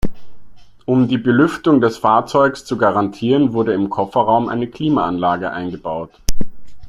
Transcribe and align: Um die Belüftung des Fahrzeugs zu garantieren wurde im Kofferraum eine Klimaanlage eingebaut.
Um 0.87 1.07
die 1.07 1.19
Belüftung 1.19 1.79
des 1.79 1.99
Fahrzeugs 1.99 2.65
zu 2.65 2.75
garantieren 2.75 3.53
wurde 3.53 3.73
im 3.75 3.91
Kofferraum 3.91 4.49
eine 4.49 4.65
Klimaanlage 4.67 5.51
eingebaut. 5.51 6.19